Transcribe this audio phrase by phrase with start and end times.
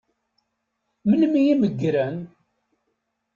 [1.07, 2.17] Melmi i meggren?